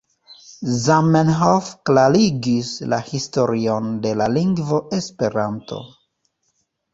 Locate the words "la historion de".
2.93-4.15